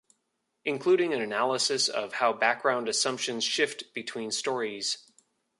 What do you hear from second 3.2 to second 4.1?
shift